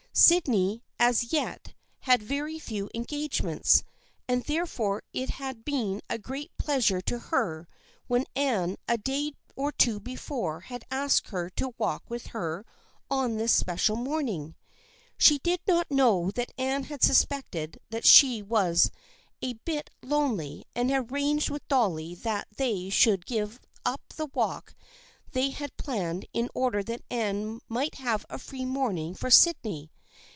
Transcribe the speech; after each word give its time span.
Syd 0.13 0.45
ney 0.45 0.83
as 0.99 1.31
yet 1.31 1.73
had 1.99 2.21
very 2.21 2.59
few 2.59 2.89
engagements, 2.93 3.85
and 4.27 4.43
there 4.43 4.65
fore 4.65 5.03
it 5.13 5.29
had 5.29 5.63
been 5.63 6.01
a 6.09 6.17
great 6.17 6.51
pleasure 6.57 6.99
to 7.03 7.17
her 7.17 7.65
when 8.07 8.25
Anne 8.35 8.75
a 8.89 8.97
day 8.97 9.31
or 9.55 9.71
two 9.71 10.01
before 10.01 10.59
had 10.59 10.83
asked 10.91 11.29
her 11.29 11.49
to 11.51 11.73
walk 11.77 12.03
with 12.09 12.27
her 12.27 12.65
on 13.09 13.37
this 13.37 13.53
especial 13.53 13.95
morning. 13.95 14.57
She 15.17 15.37
did 15.39 15.61
not 15.65 15.89
know 15.89 16.29
that 16.31 16.51
Anne 16.57 16.83
had 16.83 17.01
suspected 17.01 17.79
that 17.89 18.05
she 18.05 18.41
was 18.43 18.91
a 19.41 19.53
bit 19.63 19.89
THE 20.01 20.09
FRIENDSHIP 20.09 20.11
OF 20.11 20.11
ANNE 20.11 20.11
67 20.11 20.19
lonely, 20.19 20.65
and 20.75 20.91
had 20.91 21.09
arranged 21.09 21.49
with 21.49 21.67
Dolly 21.69 22.15
that 22.15 22.47
they 22.57 22.89
should 22.89 23.25
give 23.25 23.61
up 23.85 24.01
the 24.17 24.27
walk 24.33 24.75
they 25.31 25.51
had 25.51 25.77
planned 25.77 26.25
in 26.33 26.49
order 26.53 26.83
that 26.83 27.01
Anne 27.09 27.61
might 27.69 27.95
have 27.95 28.25
a 28.29 28.37
free 28.37 28.65
morning 28.65 29.15
for 29.15 29.31
Sydney. 29.31 29.89